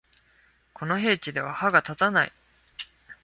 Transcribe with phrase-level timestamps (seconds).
[0.73, 2.33] この兵器では歯が立たない